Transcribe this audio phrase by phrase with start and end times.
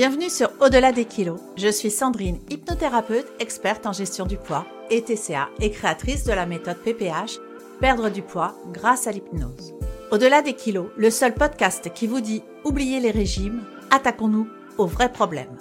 [0.00, 1.38] Bienvenue sur Au-delà des kilos.
[1.58, 6.46] Je suis Sandrine, hypnothérapeute, experte en gestion du poids et TCA et créatrice de la
[6.46, 7.38] méthode PPH,
[7.80, 9.74] perdre du poids grâce à l'hypnose.
[10.10, 15.12] Au-delà des kilos, le seul podcast qui vous dit oubliez les régimes, attaquons-nous aux vrais
[15.12, 15.58] problèmes.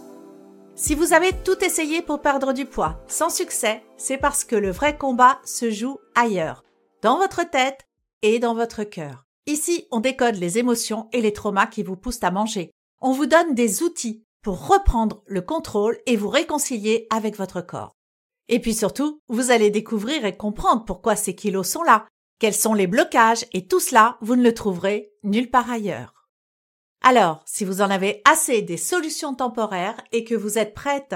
[0.73, 4.71] Si vous avez tout essayé pour perdre du poids sans succès, c'est parce que le
[4.71, 6.63] vrai combat se joue ailleurs,
[7.01, 7.89] dans votre tête
[8.21, 9.25] et dans votre cœur.
[9.47, 12.71] Ici, on décode les émotions et les traumas qui vous poussent à manger.
[13.01, 17.95] On vous donne des outils pour reprendre le contrôle et vous réconcilier avec votre corps.
[18.47, 22.07] Et puis surtout, vous allez découvrir et comprendre pourquoi ces kilos sont là,
[22.39, 26.27] quels sont les blocages et tout cela, vous ne le trouverez nulle part ailleurs.
[27.01, 31.15] Alors, si vous en avez assez des solutions temporaires et que vous êtes prête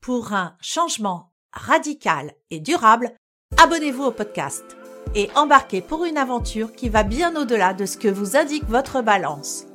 [0.00, 3.14] pour un changement radical et durable,
[3.58, 4.64] abonnez-vous au podcast
[5.14, 9.02] et embarquez pour une aventure qui va bien au-delà de ce que vous indique votre
[9.02, 9.66] balance.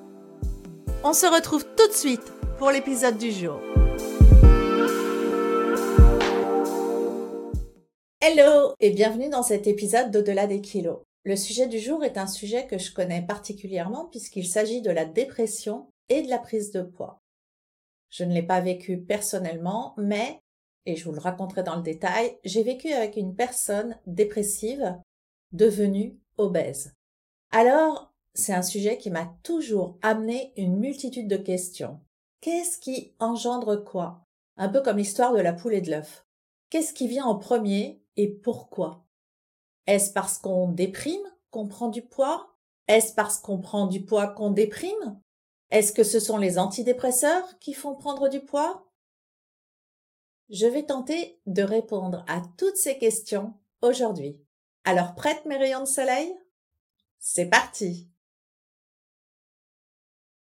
[1.04, 3.60] On se retrouve tout de suite pour l'épisode du jour.
[8.22, 11.00] Hello et bienvenue dans cet épisode d'Au-delà des kilos.
[11.26, 15.06] Le sujet du jour est un sujet que je connais particulièrement puisqu'il s'agit de la
[15.06, 17.20] dépression et de la prise de poids.
[18.10, 20.40] Je ne l'ai pas vécu personnellement, mais,
[20.86, 24.96] et je vous le raconterai dans le détail, j'ai vécu avec une personne dépressive
[25.52, 26.94] devenue obèse.
[27.52, 32.00] Alors, c'est un sujet qui m'a toujours amené une multitude de questions.
[32.46, 34.24] Qu'est-ce qui engendre quoi?
[34.56, 36.28] Un peu comme l'histoire de la poule et de l'œuf.
[36.70, 39.04] Qu'est-ce qui vient en premier et pourquoi?
[39.88, 42.56] Est-ce parce qu'on déprime qu'on prend du poids?
[42.88, 45.20] Est-ce parce qu'on prend du poids qu'on déprime?
[45.72, 48.92] Est-ce que ce sont les antidépresseurs qui font prendre du poids?
[50.52, 54.40] Je vais tenter de répondre à toutes ces questions aujourd'hui.
[54.84, 56.32] Alors prête mes rayons de soleil?
[57.18, 58.08] C'est parti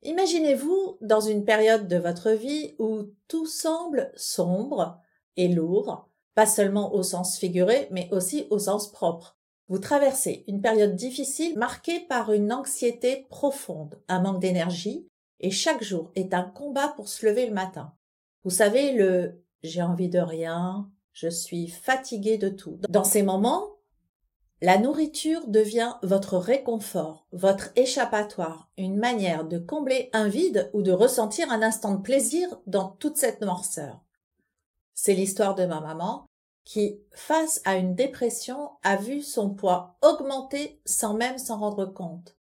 [0.02, 5.00] Imaginez-vous dans une période de votre vie où tout semble sombre
[5.36, 9.36] et lourd, pas seulement au sens figuré, mais aussi au sens propre.
[9.68, 15.08] Vous traversez une période difficile marquée par une anxiété profonde, un manque d'énergie,
[15.40, 17.92] et chaque jour est un combat pour se lever le matin.
[18.44, 22.78] Vous savez, le j'ai envie de rien, je suis fatigué de tout.
[22.88, 23.75] Dans ces moments,
[24.62, 30.92] la nourriture devient votre réconfort, votre échappatoire, une manière de combler un vide ou de
[30.92, 34.00] ressentir un instant de plaisir dans toute cette noirceur.
[34.94, 36.26] C'est l'histoire de ma maman
[36.64, 42.34] qui, face à une dépression, a vu son poids augmenter sans même s'en rendre compte.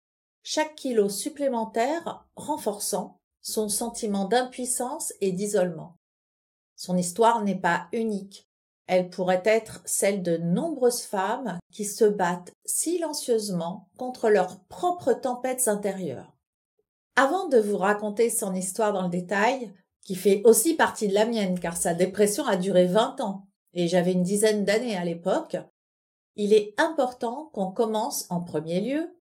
[0.44, 5.97] Chaque kilo supplémentaire renforçant son sentiment d'impuissance et d'isolement.
[6.75, 8.47] Son histoire n'est pas unique.
[8.88, 15.68] Elle pourrait être celle de nombreuses femmes qui se battent silencieusement contre leurs propres tempêtes
[15.68, 16.34] intérieures.
[17.16, 19.72] Avant de vous raconter son histoire dans le détail,
[20.02, 23.88] qui fait aussi partie de la mienne car sa dépression a duré 20 ans et
[23.88, 25.58] j'avais une dizaine d'années à l'époque,
[26.36, 29.16] il est important qu'on commence en premier lieu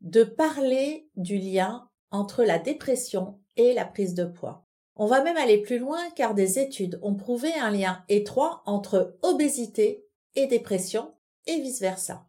[0.00, 4.66] de parler du lien entre la dépression et la prise de poids.
[5.02, 9.16] On va même aller plus loin car des études ont prouvé un lien étroit entre
[9.22, 11.14] obésité et dépression
[11.46, 12.28] et vice-versa.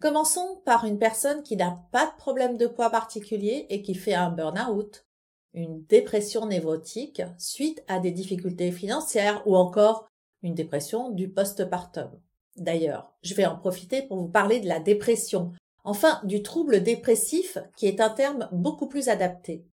[0.00, 4.14] Commençons par une personne qui n'a pas de problème de poids particulier et qui fait
[4.14, 5.04] un burn-out,
[5.52, 10.06] une dépression névrotique suite à des difficultés financières ou encore
[10.44, 12.20] une dépression du postpartum.
[12.54, 15.50] D'ailleurs, je vais en profiter pour vous parler de la dépression,
[15.82, 19.66] enfin du trouble dépressif qui est un terme beaucoup plus adapté.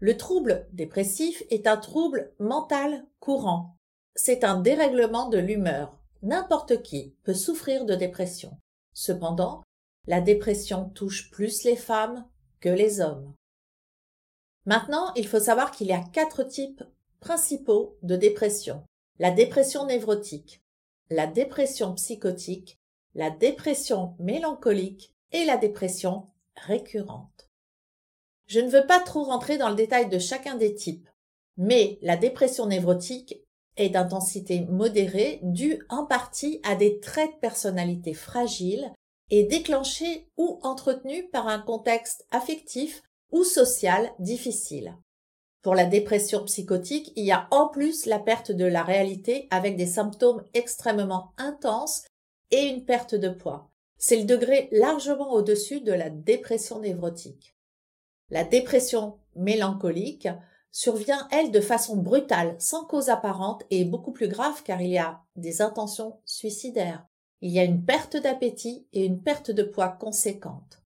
[0.00, 3.76] Le trouble dépressif est un trouble mental courant.
[4.14, 5.98] C'est un dérèglement de l'humeur.
[6.22, 8.58] N'importe qui peut souffrir de dépression.
[8.94, 9.62] Cependant,
[10.06, 12.26] la dépression touche plus les femmes
[12.60, 13.34] que les hommes.
[14.64, 16.82] Maintenant, il faut savoir qu'il y a quatre types
[17.20, 18.82] principaux de dépression.
[19.18, 20.62] La dépression névrotique,
[21.10, 22.78] la dépression psychotique,
[23.14, 27.49] la dépression mélancolique et la dépression récurrente.
[28.50, 31.08] Je ne veux pas trop rentrer dans le détail de chacun des types,
[31.56, 33.36] mais la dépression névrotique
[33.76, 38.90] est d'intensité modérée due en partie à des traits de personnalité fragiles
[39.30, 44.96] et déclenchés ou entretenus par un contexte affectif ou social difficile.
[45.62, 49.76] Pour la dépression psychotique, il y a en plus la perte de la réalité avec
[49.76, 52.04] des symptômes extrêmement intenses
[52.50, 53.70] et une perte de poids.
[53.96, 57.54] C'est le degré largement au-dessus de la dépression névrotique.
[58.30, 60.28] La dépression mélancolique
[60.70, 64.98] survient, elle, de façon brutale, sans cause apparente et beaucoup plus grave car il y
[64.98, 67.06] a des intentions suicidaires.
[67.40, 70.82] Il y a une perte d'appétit et une perte de poids conséquente.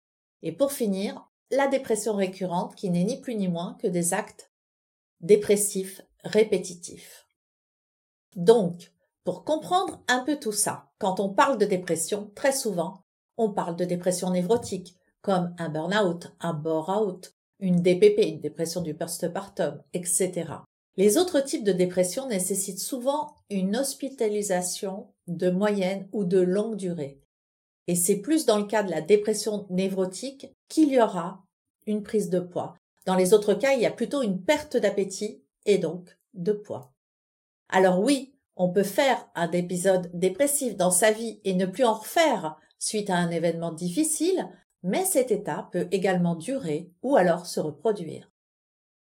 [0.43, 4.51] Et pour finir, la dépression récurrente qui n'est ni plus ni moins que des actes
[5.21, 7.27] dépressif répétitif.
[8.37, 8.93] Donc,
[9.25, 13.05] pour comprendre un peu tout ça, quand on parle de dépression, très souvent,
[13.37, 18.95] on parle de dépression névrotique, comme un burn-out, un bore-out, une DPP, une dépression du
[18.95, 20.53] postpartum, etc.
[20.97, 27.21] Les autres types de dépression nécessitent souvent une hospitalisation de moyenne ou de longue durée.
[27.87, 31.45] Et c'est plus dans le cas de la dépression névrotique qu'il y aura
[31.87, 32.77] une prise de poids.
[33.07, 36.93] Dans les autres cas, il y a plutôt une perte d'appétit et donc de poids.
[37.69, 41.95] Alors oui, on peut faire un épisode dépressif dans sa vie et ne plus en
[41.95, 44.49] refaire suite à un événement difficile,
[44.82, 48.31] mais cet état peut également durer ou alors se reproduire.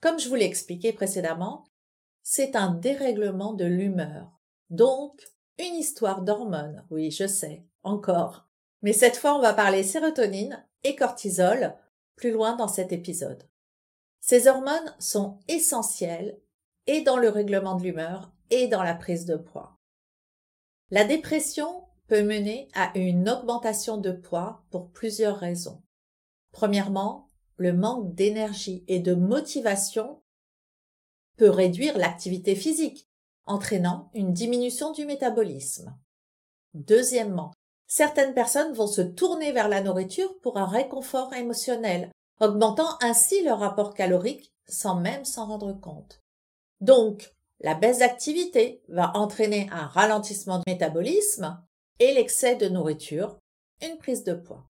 [0.02, 1.66] Comme je vous l'ai expliqué précédemment,
[2.24, 4.40] c'est un dérèglement de l'humeur.
[4.70, 5.22] Donc,
[5.60, 6.86] une histoire d'hormones.
[6.90, 8.48] Oui, je sais, encore.
[8.82, 11.76] Mais cette fois, on va parler sérotonine et cortisol
[12.16, 13.44] plus loin dans cet épisode.
[14.20, 16.40] Ces hormones sont essentielles
[16.88, 19.78] et dans le règlement de l'humeur et dans la prise de poids.
[20.90, 25.82] La dépression peut mener à une augmentation de poids pour plusieurs raisons.
[26.52, 30.22] Premièrement, le manque d'énergie et de motivation
[31.38, 33.08] peut réduire l'activité physique,
[33.46, 35.98] entraînant une diminution du métabolisme.
[36.74, 37.54] Deuxièmement,
[37.88, 42.12] certaines personnes vont se tourner vers la nourriture pour un réconfort émotionnel,
[42.42, 46.20] augmentant ainsi leur rapport calorique sans même s'en rendre compte.
[46.82, 51.58] Donc, la baisse d'activité va entraîner un ralentissement du métabolisme
[52.00, 53.38] et l'excès de nourriture,
[53.82, 54.68] une prise de poids.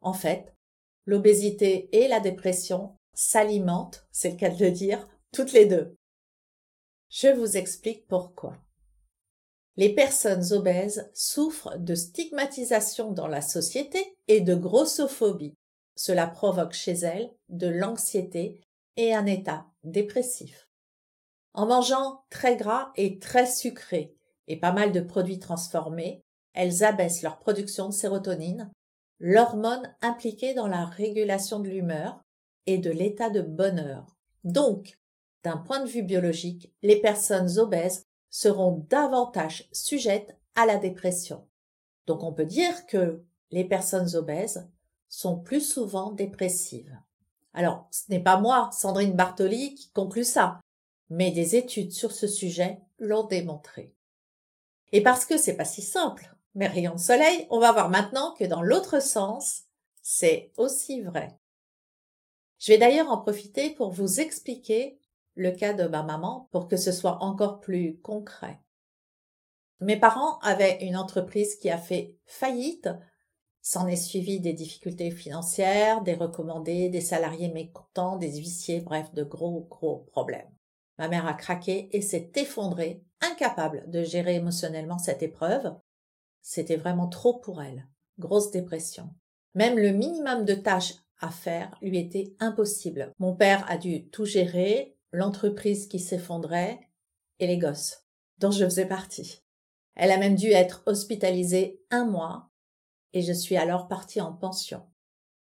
[0.00, 0.54] En fait,
[1.06, 5.96] l'obésité et la dépression s'alimentent, c'est le cas de dire, toutes les deux.
[7.10, 8.58] Je vous explique pourquoi.
[9.76, 15.54] Les personnes obèses souffrent de stigmatisation dans la société et de grossophobie.
[15.96, 18.60] Cela provoque chez elles de l'anxiété
[18.96, 20.68] et un état dépressif.
[21.54, 24.14] En mangeant très gras et très sucré
[24.48, 26.22] et pas mal de produits transformés,
[26.58, 28.68] elles abaissent leur production de sérotonine,
[29.20, 32.20] l'hormone impliquée dans la régulation de l'humeur
[32.66, 34.16] et de l'état de bonheur.
[34.42, 34.98] Donc,
[35.44, 41.46] d'un point de vue biologique, les personnes obèses seront davantage sujettes à la dépression.
[42.08, 43.22] Donc on peut dire que
[43.52, 44.68] les personnes obèses
[45.08, 46.98] sont plus souvent dépressives.
[47.54, 50.58] Alors, ce n'est pas moi, Sandrine Bartoli, qui conclut ça,
[51.08, 53.94] mais des études sur ce sujet l'ont démontré.
[54.90, 58.34] Et parce que c'est pas si simple, mes rayons de soleil, on va voir maintenant
[58.34, 59.64] que dans l'autre sens,
[60.02, 61.38] c'est aussi vrai.
[62.58, 64.98] Je vais d'ailleurs en profiter pour vous expliquer
[65.34, 68.60] le cas de ma maman pour que ce soit encore plus concret.
[69.80, 72.88] Mes parents avaient une entreprise qui a fait faillite.
[73.62, 79.22] S'en est suivi des difficultés financières, des recommandés, des salariés mécontents, des huissiers, bref, de
[79.22, 80.50] gros, gros problèmes.
[80.98, 85.72] Ma mère a craqué et s'est effondrée, incapable de gérer émotionnellement cette épreuve.
[86.42, 87.86] C'était vraiment trop pour elle.
[88.18, 89.10] Grosse dépression.
[89.54, 93.12] Même le minimum de tâches à faire lui était impossible.
[93.18, 96.80] Mon père a dû tout gérer, l'entreprise qui s'effondrait
[97.38, 98.04] et les gosses,
[98.38, 99.42] dont je faisais partie.
[99.94, 102.50] Elle a même dû être hospitalisée un mois
[103.12, 104.82] et je suis alors partie en pension.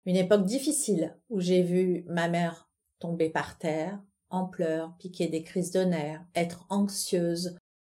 [0.07, 5.43] Une époque difficile où j'ai vu ma mère tomber par terre, en pleurs, piquer des
[5.43, 7.57] crises de nerfs, être anxieuse,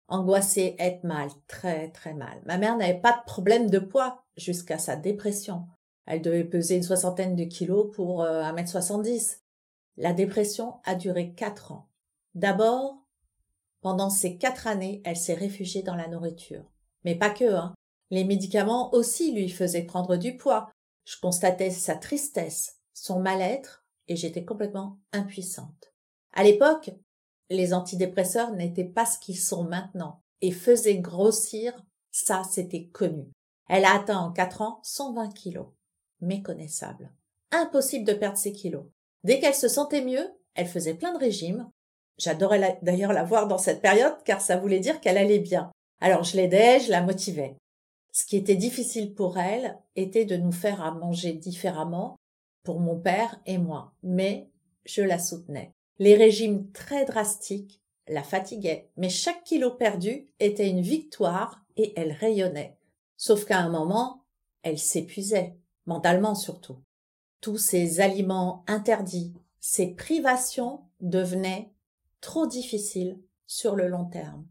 [0.10, 2.42] angoissée, être mal, très très mal.
[2.46, 5.68] Ma mère n'avait pas de problème de poids jusqu'à sa dépression.
[6.06, 9.40] Elle devait peser une soixantaine de kilos pour euh, 1m70.
[9.98, 11.88] La dépression a duré quatre ans.
[12.36, 13.06] D'abord,
[13.82, 16.66] pendant ces quatre années, elle s'est réfugiée dans la nourriture.
[17.06, 17.74] Mais pas que, hein.
[18.12, 20.72] Les médicaments aussi lui faisaient prendre du poids.
[21.06, 25.94] Je constatais sa tristesse, son mal-être, et j'étais complètement impuissante.
[26.34, 26.92] À l'époque,
[27.50, 31.74] les antidépresseurs n'étaient pas ce qu'ils sont maintenant et faisaient grossir,
[32.12, 33.32] ça c'était connu.
[33.68, 35.68] Elle a atteint en quatre ans 120 kilos.
[36.22, 37.12] Méconnaissable.
[37.52, 38.86] Impossible de perdre ces kilos.
[39.24, 41.70] Dès qu'elle se sentait mieux, elle faisait plein de régimes.
[42.18, 45.72] J'adorais d'ailleurs la voir dans cette période car ça voulait dire qu'elle allait bien.
[46.02, 47.56] Alors je l'aidais, je la motivais.
[48.12, 52.16] Ce qui était difficile pour elle était de nous faire à manger différemment
[52.64, 54.50] pour mon père et moi, mais
[54.86, 55.72] je la soutenais.
[56.00, 62.12] Les régimes très drastiques la fatiguaient, mais chaque kilo perdu était une victoire et elle
[62.12, 62.78] rayonnait.
[63.18, 64.26] Sauf qu'à un moment,
[64.64, 66.78] elle s'épuisait, mentalement surtout.
[67.42, 71.72] Tous ces aliments interdits, ces privations devenaient
[72.22, 74.48] trop difficiles sur le long terme.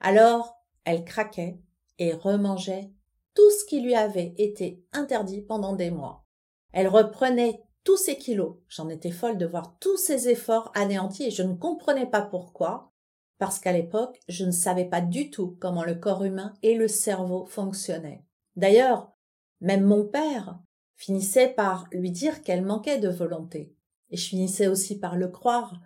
[0.00, 1.58] Alors, elle craquait
[1.98, 2.90] et remangeait
[3.34, 6.24] tout ce qui lui avait été interdit pendant des mois.
[6.72, 8.56] Elle reprenait tous ces kilos.
[8.68, 12.92] J'en étais folle de voir tous ces efforts anéantis et je ne comprenais pas pourquoi,
[13.38, 16.88] parce qu'à l'époque, je ne savais pas du tout comment le corps humain et le
[16.88, 18.24] cerveau fonctionnaient.
[18.56, 19.12] D'ailleurs,
[19.60, 20.58] même mon père
[20.96, 23.74] finissait par lui dire qu'elle manquait de volonté,
[24.10, 25.80] et je finissais aussi par le croire.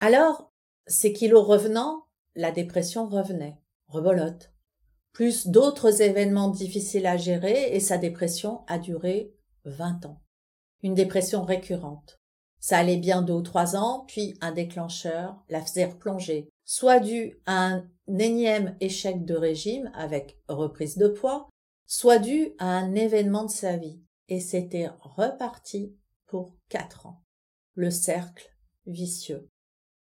[0.00, 0.52] Alors,
[0.86, 2.04] ces kilos revenant,
[2.34, 4.52] la dépression revenait, rebolote,
[5.12, 10.20] plus d'autres événements difficiles à gérer, et sa dépression a duré vingt ans
[10.82, 12.20] une dépression récurrente.
[12.60, 17.40] Ça allait bien deux ou trois ans, puis un déclencheur la faisait replonger, soit dû
[17.46, 21.48] à un énième échec de régime avec reprise de poids,
[21.86, 24.00] soit dû à un événement de sa vie.
[24.28, 25.96] Et c'était reparti
[26.26, 27.22] pour quatre ans.
[27.74, 28.48] Le cercle
[28.86, 29.48] vicieux.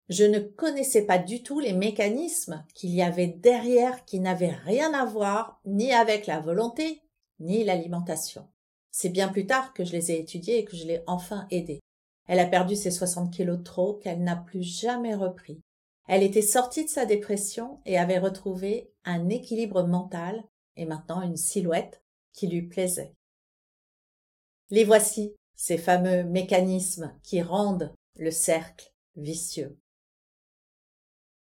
[0.09, 4.95] Je ne connaissais pas du tout les mécanismes qu'il y avait derrière qui n'avaient rien
[4.95, 7.03] à voir ni avec la volonté,
[7.41, 8.49] ni l'alimentation.
[8.99, 11.81] C'est bien plus tard que je les ai étudiés et que je l'ai enfin aidée.
[12.29, 15.61] Elle a perdu ses 60 kilos trop qu'elle n'a plus jamais repris.
[16.09, 20.43] Elle était sortie de sa dépression et avait retrouvé un équilibre mental
[20.77, 23.13] et maintenant une silhouette qui lui plaisait.
[24.71, 29.79] Les voici, ces fameux mécanismes qui rendent le cercle vicieux.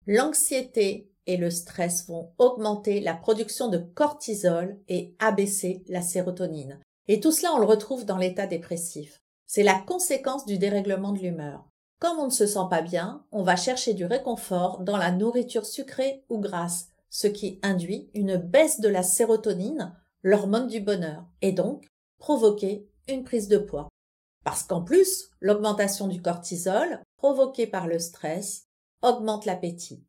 [0.07, 6.81] L'anxiété et le stress vont augmenter la production de cortisol et abaisser la sérotonine.
[7.09, 9.21] Et tout cela, on le retrouve dans l'état dépressif.
[9.47, 11.69] C'est la conséquence du dérèglement de l'humeur.
[11.99, 15.67] Comme on ne se sent pas bien, on va chercher du réconfort dans la nourriture
[15.67, 21.53] sucrée ou grasse, ce qui induit une baisse de la sérotonine, l'hormone du bonheur, et
[21.53, 21.87] donc
[22.19, 23.89] provoquer une prise de poids.
[24.45, 28.65] Parce qu'en plus, l'augmentation du cortisol, provoquée par le stress,
[29.03, 30.05] augmente l'appétit.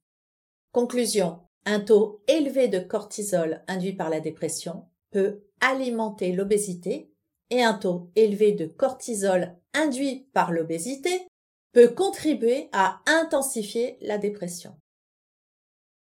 [0.71, 1.39] Conclusion.
[1.65, 7.10] Un taux élevé de cortisol induit par la dépression peut alimenter l'obésité
[7.50, 11.27] et un taux élevé de cortisol induit par l'obésité
[11.72, 14.75] peut contribuer à intensifier la dépression.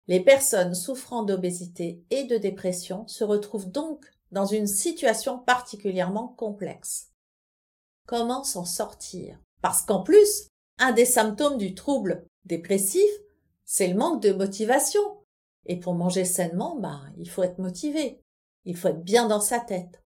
[0.07, 7.11] Les personnes souffrant d'obésité et de dépression se retrouvent donc dans une situation particulièrement complexe.
[8.05, 9.39] Comment s'en sortir?
[9.61, 10.47] Parce qu'en plus,
[10.77, 13.09] un des symptômes du trouble dépressif,
[13.65, 15.01] c'est le manque de motivation.
[15.65, 18.21] Et pour manger sainement, ben, il faut être motivé.
[18.67, 20.03] Il faut être bien dans sa tête.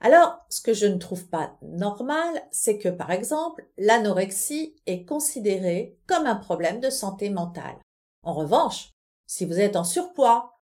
[0.00, 5.98] Alors, ce que je ne trouve pas normal, c'est que, par exemple, l'anorexie est considérée
[6.06, 7.78] comme un problème de santé mentale.
[8.22, 8.94] En revanche,
[9.26, 10.58] si vous êtes en surpoids,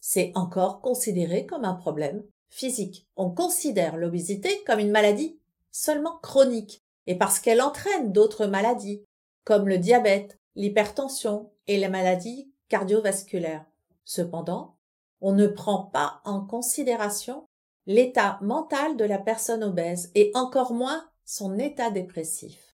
[0.00, 3.06] c'est encore considéré comme un problème physique.
[3.16, 5.38] On considère l'obésité comme une maladie
[5.70, 9.04] seulement chronique, et parce qu'elle entraîne d'autres maladies,
[9.44, 13.66] comme le diabète, l'hypertension et les maladies cardiovasculaires.
[14.04, 14.75] Cependant,
[15.20, 17.46] on ne prend pas en considération
[17.86, 22.76] l'état mental de la personne obèse et encore moins son état dépressif.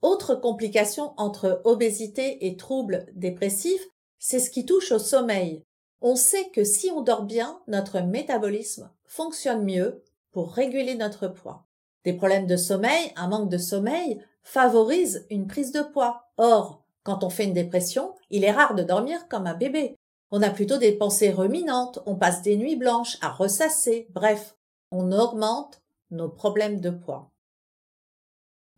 [0.00, 3.86] Autre complication entre obésité et troubles dépressifs,
[4.18, 5.64] c'est ce qui touche au sommeil.
[6.00, 11.66] On sait que si on dort bien, notre métabolisme fonctionne mieux pour réguler notre poids.
[12.04, 16.30] Des problèmes de sommeil, un manque de sommeil favorise une prise de poids.
[16.36, 19.97] Or, quand on fait une dépression, il est rare de dormir comme un bébé.
[20.30, 24.56] On a plutôt des pensées ruminantes, on passe des nuits blanches à ressasser, bref,
[24.90, 25.80] on augmente
[26.10, 27.30] nos problèmes de poids.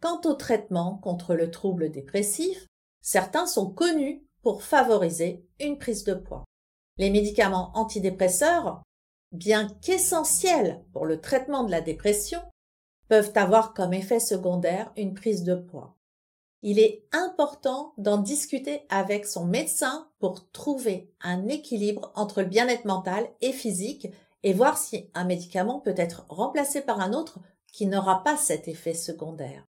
[0.01, 2.67] Quant au traitement contre le trouble dépressif,
[3.03, 6.45] certains sont connus pour favoriser une prise de poids.
[6.97, 8.83] Les médicaments antidépresseurs,
[9.33, 12.41] bien qu'essentiels pour le traitement de la dépression,
[13.09, 15.97] peuvent avoir comme effet secondaire une prise de poids
[16.63, 22.85] il est important d'en discuter avec son médecin pour trouver un équilibre entre le bien-être
[22.85, 24.09] mental et physique
[24.43, 27.39] et voir si un médicament peut être remplacé par un autre
[27.73, 29.67] qui n'aura pas cet effet secondaire.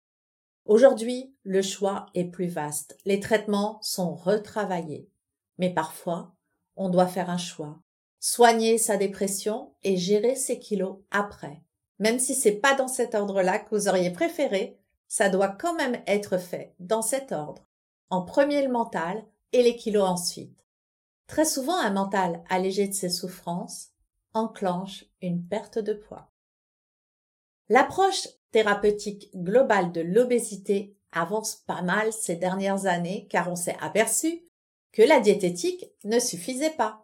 [0.64, 2.98] Aujourd'hui, le choix est plus vaste.
[3.04, 5.10] Les traitements sont retravaillés.
[5.58, 6.34] Mais parfois,
[6.76, 7.80] on doit faire un choix.
[8.20, 11.62] Soigner sa dépression et gérer ses kilos après.
[11.98, 14.78] Même si c'est pas dans cet ordre-là que vous auriez préféré,
[15.08, 17.66] ça doit quand même être fait dans cet ordre.
[18.10, 20.64] En premier le mental et les kilos ensuite.
[21.26, 23.88] Très souvent, un mental allégé de ses souffrances
[24.34, 26.30] enclenche une perte de poids.
[27.68, 34.42] L'approche thérapeutique globale de l'obésité avance pas mal ces dernières années car on s'est aperçu
[34.92, 37.02] que la diététique ne suffisait pas.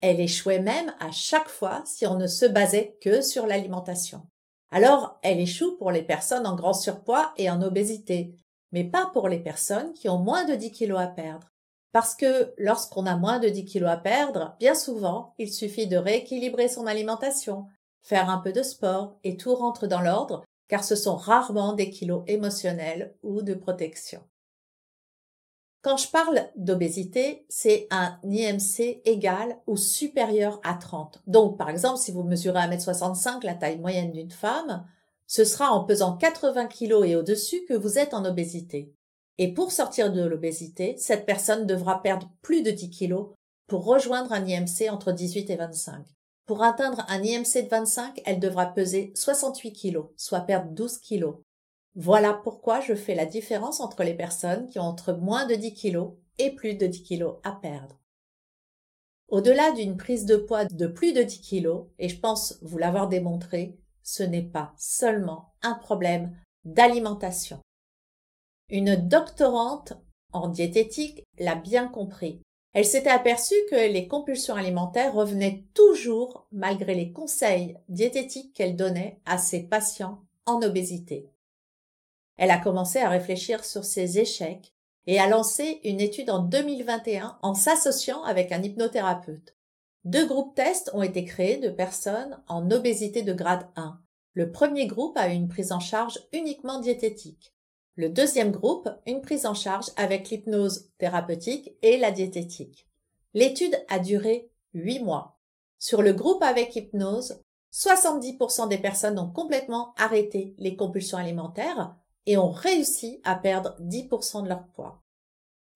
[0.00, 4.26] Elle échouait même à chaque fois si on ne se basait que sur l'alimentation.
[4.72, 8.34] Alors, elle échoue pour les personnes en grand surpoids et en obésité,
[8.72, 11.52] mais pas pour les personnes qui ont moins de 10 kilos à perdre.
[11.92, 15.98] Parce que lorsqu'on a moins de 10 kilos à perdre, bien souvent, il suffit de
[15.98, 17.66] rééquilibrer son alimentation
[18.02, 21.90] faire un peu de sport et tout rentre dans l'ordre car ce sont rarement des
[21.90, 24.22] kilos émotionnels ou de protection.
[25.82, 31.22] Quand je parle d'obésité, c'est un IMC égal ou supérieur à 30.
[31.26, 34.86] Donc, par exemple, si vous mesurez 1m65, la taille moyenne d'une femme,
[35.26, 38.94] ce sera en pesant 80 kg et au-dessus que vous êtes en obésité.
[39.38, 43.14] Et pour sortir de l'obésité, cette personne devra perdre plus de 10 kg
[43.66, 46.04] pour rejoindre un IMC entre 18 et 25.
[46.46, 51.34] Pour atteindre un IMC de 25, elle devra peser 68 kg, soit perdre 12 kg.
[51.94, 55.74] Voilà pourquoi je fais la différence entre les personnes qui ont entre moins de 10
[55.74, 57.98] kg et plus de 10 kg à perdre.
[59.28, 63.08] Au-delà d'une prise de poids de plus de 10 kg, et je pense vous l'avoir
[63.08, 67.60] démontré, ce n'est pas seulement un problème d'alimentation.
[68.70, 69.94] Une doctorante
[70.32, 72.40] en diététique l'a bien compris.
[72.72, 79.20] Elle s'était aperçue que les compulsions alimentaires revenaient toujours malgré les conseils diététiques qu'elle donnait
[79.26, 81.28] à ses patients en obésité.
[82.36, 84.72] Elle a commencé à réfléchir sur ses échecs
[85.06, 89.56] et a lancé une étude en 2021 en s'associant avec un hypnothérapeute.
[90.04, 94.00] Deux groupes tests ont été créés de personnes en obésité de grade 1.
[94.34, 97.54] Le premier groupe a eu une prise en charge uniquement diététique.
[97.94, 102.88] Le deuxième groupe, une prise en charge avec l'hypnose thérapeutique et la diététique.
[103.34, 105.38] L'étude a duré 8 mois.
[105.78, 111.94] Sur le groupe avec hypnose, 70% des personnes ont complètement arrêté les compulsions alimentaires
[112.26, 115.02] et ont réussi à perdre 10% de leur poids.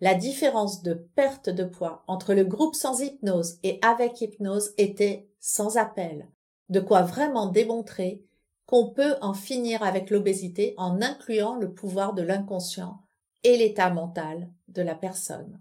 [0.01, 5.29] La différence de perte de poids entre le groupe sans hypnose et avec hypnose était
[5.41, 6.29] sans appel,
[6.69, 8.23] de quoi vraiment démontrer
[8.67, 13.01] qu'on peut en finir avec l'obésité en incluant le pouvoir de l'inconscient
[13.43, 15.61] et l'état mental de la personne.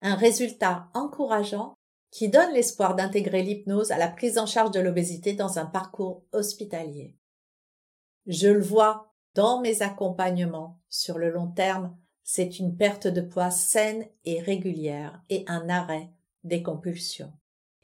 [0.00, 1.74] Un résultat encourageant
[2.10, 6.24] qui donne l'espoir d'intégrer l'hypnose à la prise en charge de l'obésité dans un parcours
[6.32, 7.16] hospitalier.
[8.26, 13.50] Je le vois dans mes accompagnements sur le long terme, c'est une perte de poids
[13.50, 16.10] saine et régulière et un arrêt
[16.44, 17.32] des compulsions.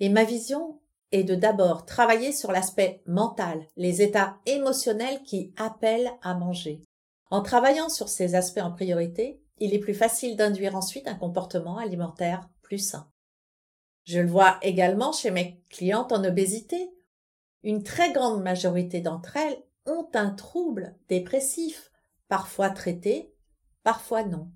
[0.01, 0.81] Et ma vision
[1.13, 6.83] est de d'abord travailler sur l'aspect mental, les états émotionnels qui appellent à manger.
[7.31, 11.79] En travaillant sur ces aspects en priorité, il est plus facile d'induire ensuite un comportement
[11.79, 13.11] alimentaire plus sain.
[14.05, 16.91] Je le vois également chez mes clientes en obésité.
[17.63, 21.91] Une très grande majorité d'entre elles ont un trouble dépressif,
[22.29, 23.33] parfois traité,
[23.83, 24.51] parfois non.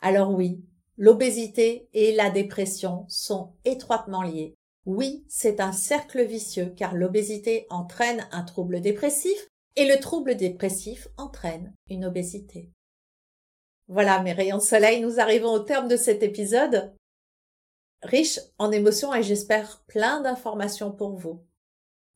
[0.00, 0.64] Alors oui,
[0.96, 4.54] l'obésité et la dépression sont étroitement liées.
[4.86, 11.08] Oui, c'est un cercle vicieux car l'obésité entraîne un trouble dépressif et le trouble dépressif
[11.16, 12.70] entraîne une obésité.
[13.86, 16.92] Voilà mes rayons de soleil, nous arrivons au terme de cet épisode
[18.02, 21.44] riche en émotions et j'espère plein d'informations pour vous.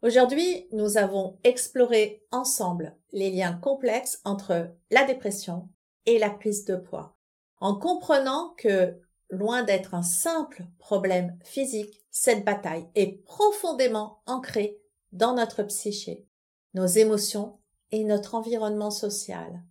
[0.03, 5.69] Aujourd'hui, nous avons exploré ensemble les liens complexes entre la dépression
[6.07, 7.17] et la prise de poids,
[7.61, 14.81] en comprenant que, loin d'être un simple problème physique, cette bataille est profondément ancrée
[15.12, 16.27] dans notre psyché,
[16.75, 17.61] nos émotions
[17.93, 19.62] et notre environnement social.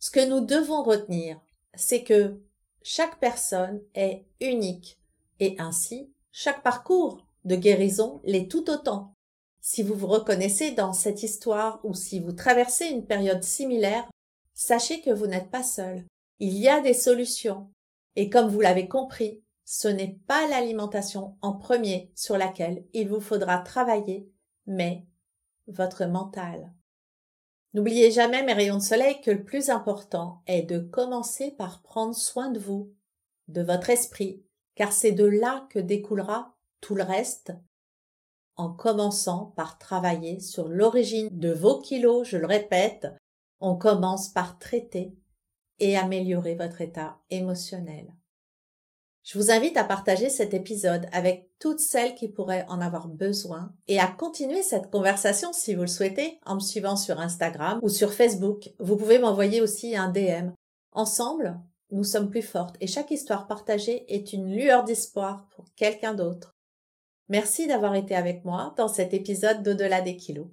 [0.00, 1.40] Ce que nous devons retenir,
[1.74, 2.42] c'est que
[2.82, 4.98] chaque personne est unique
[5.38, 9.15] et ainsi chaque parcours de guérison l'est tout autant.
[9.68, 14.08] Si vous vous reconnaissez dans cette histoire ou si vous traversez une période similaire,
[14.54, 16.04] sachez que vous n'êtes pas seul.
[16.38, 17.72] Il y a des solutions.
[18.14, 23.18] Et comme vous l'avez compris, ce n'est pas l'alimentation en premier sur laquelle il vous
[23.18, 24.30] faudra travailler,
[24.66, 25.04] mais
[25.66, 26.72] votre mental.
[27.74, 32.14] N'oubliez jamais, mes rayons de soleil, que le plus important est de commencer par prendre
[32.14, 32.94] soin de vous,
[33.48, 34.44] de votre esprit,
[34.76, 37.52] car c'est de là que découlera tout le reste
[38.56, 43.06] en commençant par travailler sur l'origine de vos kilos, je le répète,
[43.60, 45.14] on commence par traiter
[45.78, 48.14] et améliorer votre état émotionnel.
[49.22, 53.74] Je vous invite à partager cet épisode avec toutes celles qui pourraient en avoir besoin
[53.88, 57.88] et à continuer cette conversation si vous le souhaitez en me suivant sur Instagram ou
[57.88, 58.72] sur Facebook.
[58.78, 60.52] Vous pouvez m'envoyer aussi un DM.
[60.92, 66.14] Ensemble, nous sommes plus fortes et chaque histoire partagée est une lueur d'espoir pour quelqu'un
[66.14, 66.55] d'autre.
[67.28, 70.46] Merci d'avoir été avec moi dans cet épisode d'Au-delà des kilos.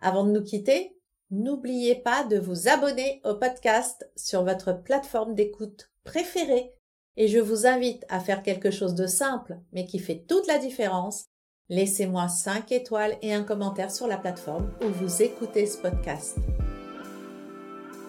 [0.00, 0.96] Avant de nous quitter,
[1.30, 6.74] n'oubliez pas de vous abonner au podcast sur votre plateforme d'écoute préférée
[7.16, 10.58] et je vous invite à faire quelque chose de simple mais qui fait toute la
[10.58, 11.24] différence.
[11.70, 16.36] Laissez-moi 5 étoiles et un commentaire sur la plateforme où vous écoutez ce podcast.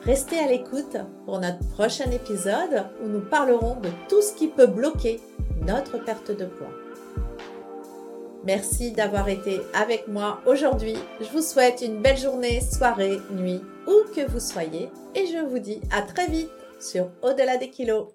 [0.03, 4.67] Restez à l'écoute pour notre prochain épisode où nous parlerons de tout ce qui peut
[4.67, 5.21] bloquer
[5.61, 6.80] notre perte de poids.
[8.43, 10.95] Merci d'avoir été avec moi aujourd'hui.
[11.19, 14.89] Je vous souhaite une belle journée, soirée, nuit, où que vous soyez.
[15.13, 16.49] Et je vous dis à très vite
[16.79, 18.07] sur Au-delà des kilos.